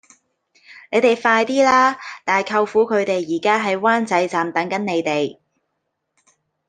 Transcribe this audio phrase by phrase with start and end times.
[0.89, 1.99] 你哋快啲啦!
[2.25, 5.37] 大舅父佢哋而家喺灣仔站等緊你哋